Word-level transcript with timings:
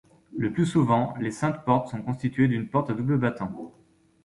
Le 0.35 0.51
plus 0.51 0.65
souvent, 0.65 1.13
les 1.19 1.29
Saintes 1.29 1.63
Portes 1.63 1.89
sont 1.91 2.01
constituées 2.01 2.47
d'une 2.47 2.67
porte 2.67 2.89
à 2.89 2.93
double 2.95 3.19
battant. 3.19 3.75